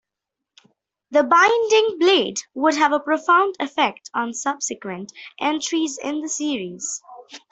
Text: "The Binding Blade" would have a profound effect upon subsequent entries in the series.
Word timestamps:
"The 1.11 1.21
Binding 1.21 1.99
Blade" 1.99 2.39
would 2.55 2.73
have 2.75 2.91
a 2.91 2.99
profound 2.99 3.53
effect 3.59 4.09
upon 4.11 4.33
subsequent 4.33 5.11
entries 5.39 5.99
in 6.03 6.21
the 6.21 6.27
series. 6.27 7.03